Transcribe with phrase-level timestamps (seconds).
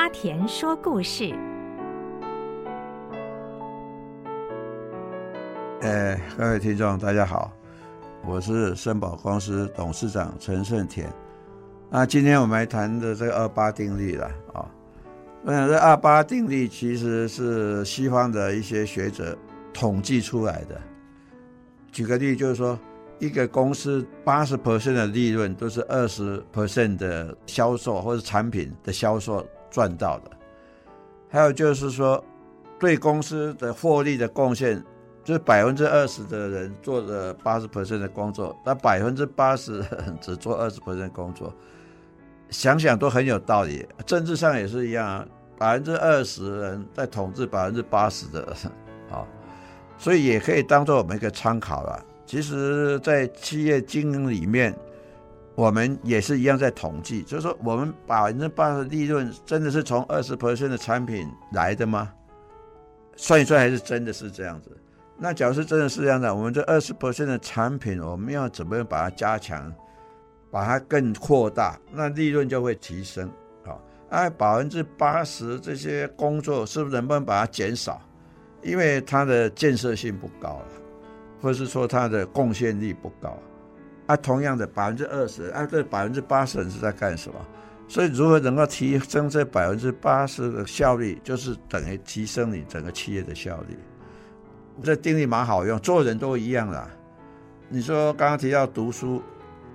[0.00, 1.30] 阿田说故事。
[5.82, 7.52] 哎，各位听众，大家好，
[8.26, 11.06] 我是森宝公司董事长陈胜田。
[11.90, 14.24] 那今天我们来谈的这个二八定律了
[14.54, 14.64] 啊。
[15.44, 19.36] 我想这二八定律其实是西方的一些学者
[19.70, 20.80] 统计出来的。
[21.92, 22.78] 举个例，就是说。
[23.18, 30.30] 一个公司八十 percent 的利润都是二十 percent 的销售或者产品的销售赚到的。
[31.28, 32.22] 还有就是说，
[32.78, 34.82] 对公司的获利的贡献，
[35.22, 39.84] 就是百分之二十的人做了八十 percent 的工作，那百分之八十
[40.20, 41.54] 只做二十 percent 工作。
[42.50, 43.86] 想想都很有道理。
[44.04, 48.72] 政治上也是一样啊，百分之二十人在统治百分之八十的人
[49.12, 49.24] 啊，
[49.96, 52.04] 所以也可以当做我们一个参考了。
[52.26, 54.76] 其实，在企业经营里面，
[55.60, 62.10] 我们也是一样在统计，就是说，我们百分之八十利润真的是从二十 percent 的产品来的吗？
[63.14, 64.74] 算一算，还是真的是这样子？
[65.18, 69.70] 那假如是真的是这样的，我们这二十 percent 的产品，我们要怎么样把它加强，
[70.50, 73.28] 把它更扩大，那利润就会提升
[73.66, 73.76] 啊？
[74.08, 78.00] 那百分之八十这些工作，是不是能不能把它减少？
[78.62, 80.66] 因为它的建设性不高了。
[81.42, 83.36] 或是说它的贡献力不高，
[84.10, 87.38] 啊，同样的百分之二十，啊，这百分之八十人是在干什么？
[87.86, 93.78] 所以如何能够提升这百分之八十的效率，就是等于提升你整个企业的效率。
[94.82, 96.90] 这定律蛮好用，做人都一样啦。
[97.68, 99.22] 你说刚刚提到读书，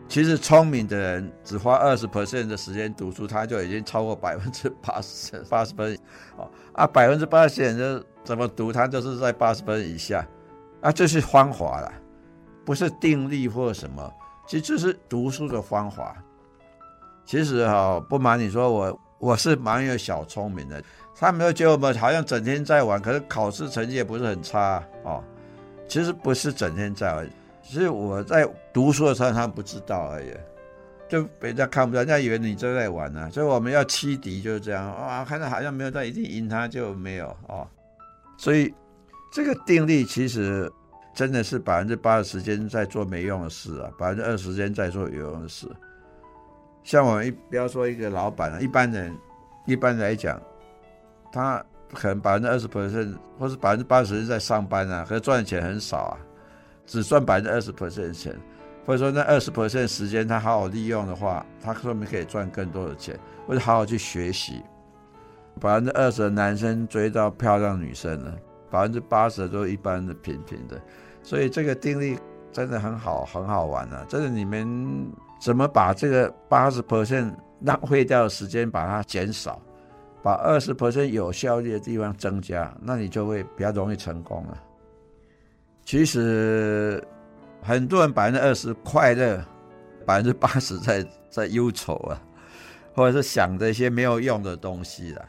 [0.10, 5.98] 其实聪明的人只花二十 percent 的时间读书，他就已经超过百分之八十八十分
[6.36, 10.28] 哦，啊，百分之八十人就怎么读，他就是在八十分以下。
[10.82, 11.92] 啊，这是方法啦，
[12.64, 14.14] 不是定力或什么，
[14.48, 16.16] 其实这是读书的方法。
[17.26, 20.84] 其实哈、哦，不瞒你说，我我是蛮有小聪明的。
[21.16, 25.24] 他们都觉得我们好像整天在玩，可是考试成绩也不是很差哦。
[25.88, 27.30] 其实不是整天在玩，
[27.64, 30.32] 只是我在读书的时候，他们不知道而已，
[31.10, 37.68] 就别人家看不到，人家以为你正在玩呢、所以我们要欺敌就是这样啊，看到好像没有，但一定赢他就没有哦。
[38.38, 38.74] 所以。
[39.34, 40.72] 这个定律其实
[41.16, 45.66] 真的是百分之八十时间在做没用的事啊，百分之二十时间在做有用的事。
[46.84, 49.16] 像我们一不要说一个老板啊，一般人
[49.66, 50.40] 一般来讲，
[51.32, 56.18] 他可能百分之二十 percent 或是百分之八十是在上班啊，可是赚的钱很少啊，
[56.86, 58.36] 只赚百分之二十 percent 的钱，
[58.86, 63.18] 或者说那二十 percent 时间他好好利用的话，他说明可以赚更多的钱，
[63.48, 64.62] 或者好好去学习。
[65.62, 68.38] 百分之二十的男生追到漂亮女生了。
[68.76, 70.78] 百分之八十都一般的平平的，
[71.24, 72.20] 所以这个定律
[72.52, 74.06] 真的很好，很好玩啊！
[74.10, 75.10] 就是，你们
[75.40, 79.62] 怎么把这个八十 percent 浪费掉的时间把它减少，
[80.22, 84.62] 把二十 percent 有效率的地方增加，那你就会比较容易成功了。
[85.86, 87.02] 其实
[87.62, 89.42] 很多人百分之二十快乐，
[90.06, 92.22] 百分之八十在在忧愁啊，
[92.94, 95.26] 或者是想着一些没有用的东西了。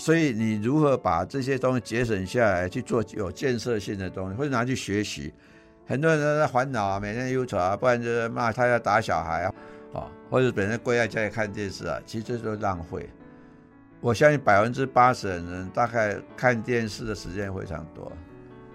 [0.00, 5.30] 所以你如何把这些东西节省下来去做有建设性的东西，或者拿去学习？
[5.86, 9.54] 很多人都在烦恼啊，每天忧愁啊，不然就是骂他要打小孩啊，
[9.92, 13.06] 啊，或者本身跪在家里看电视啊，其实这都浪费。
[14.00, 18.10] 我相信百分之八十的人大概看电视的时间非常多。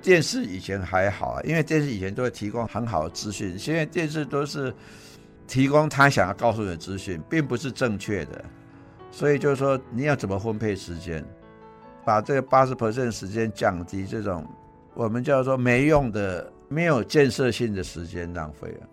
[0.03, 4.72] 电视以前还好啊，因为电视以前都会提供很好的资讯，现在电视都是
[5.47, 8.46] 提供他想要告诉你的资讯，并不是正确的。
[9.16, 11.24] 所以就是说，你要怎么分配时间，
[12.03, 14.46] 把这个八十 percent 时间降低，这种
[14.94, 18.88] 我们叫做没用的、没有建设性的时间浪费了。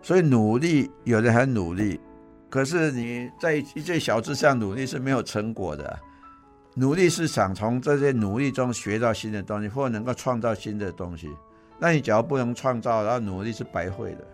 [0.00, 2.00] 所以努力，有人很努力，
[2.48, 5.94] 可是你在一件小事上努力是没有成果的。
[6.74, 11.28] 努力是想从这些努力中学到新的东西，或能够创造新的东西。
[11.78, 14.26] 那你只要不能创造，然后努力是白费的。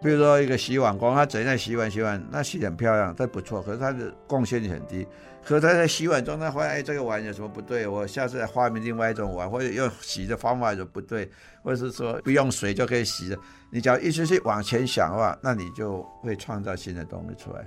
[0.00, 3.60] 比如说一个洗碗工，他整天洗碗洗碗，那洗很漂亮，这不错。
[3.62, 5.06] 可是他的贡献率很低。
[5.44, 7.86] 可是他在洗碗中，他发现哎，这个碗有什么不对？
[7.86, 11.28] 我下次再发明另外一种碗，或者用洗的方法有不对，
[11.62, 13.38] 或者是说不用水就可以洗的。
[13.70, 17.66] 你只要一直去往前想的话，那你就会创造新的东西出来。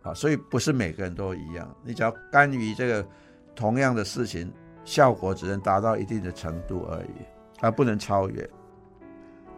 [0.00, 1.76] 好，所以不是每个人都一样。
[1.84, 3.06] 你只要甘于这个
[3.54, 4.50] 同样的事情，
[4.84, 7.26] 效果只能达到一定的程度而已，
[7.60, 8.48] 而不能超越。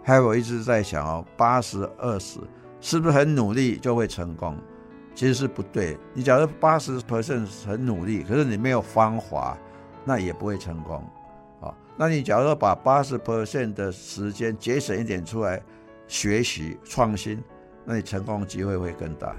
[0.02, 2.40] 还有我一直在想哦，八十二十
[2.80, 4.56] 是不是很努力就会成功？
[5.14, 5.96] 其实是不对。
[6.14, 9.56] 你假如八十 percent 很努力，可是你没有方法，
[10.04, 11.04] 那也不会成功
[11.60, 11.72] 啊。
[11.96, 15.62] 那你假如说把八十 percent 的时间节省一点出来
[16.08, 17.42] 学习创新，
[17.84, 19.36] 那你成功的机会会更大。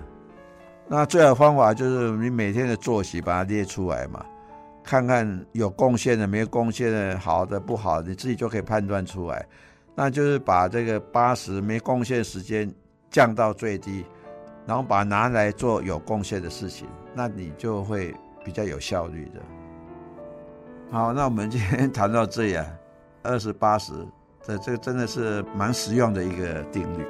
[0.88, 4.24] 那最好方法就是你每天的作息把它列出来嘛，
[4.84, 9.46] 看看有贡献的、没有贡献的、好的、不好的，你自己就可以判断出来。
[9.96, 12.72] 那就是把这个八十没贡献时间
[13.10, 14.06] 降到最低，
[14.66, 18.14] 然后把拿来做有贡献的事情，那你就会
[18.44, 19.42] 比较有效率的。
[20.92, 22.66] 好，那我们今天 谈到这里啊，
[23.22, 23.94] 二十八十，
[24.42, 27.06] 这这个真的是蛮实用的一个定律。